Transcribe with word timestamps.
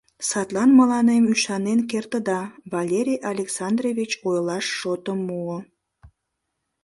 Садлан 0.29 0.69
мыланем 0.79 1.23
ӱшанен 1.33 1.79
кертыда,— 1.91 2.41
Валерий 2.73 3.21
Александрович 3.31 4.11
ойлаш 4.29 4.65
шотым 4.79 5.19
муо. 5.27 5.57